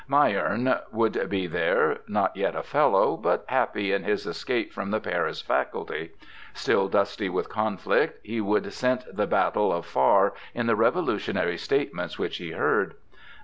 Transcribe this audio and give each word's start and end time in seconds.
Mayerne 0.09 0.79
would 0.91 1.29
be 1.29 1.45
there, 1.45 1.99
not 2.07 2.35
yet 2.35 2.55
a 2.55 2.63
Fellow, 2.63 3.15
but 3.15 3.45
happy 3.49 3.91
in 3.93 4.03
his 4.03 4.25
escape 4.25 4.73
from 4.73 4.89
the 4.89 4.99
Paris 4.99 5.43
Faculty; 5.43 6.09
still 6.55 6.87
dusty 6.87 7.29
with 7.29 7.49
conflict, 7.49 8.17
he 8.25 8.41
would 8.41 8.73
scent 8.73 9.03
the 9.15 9.27
battle 9.27 9.71
afar 9.71 10.33
in 10.55 10.65
the 10.65 10.75
revolutionary 10.75 11.55
state 11.59 11.93
ments 11.93 12.17
which 12.17 12.37
he 12.37 12.49
heard. 12.53 12.95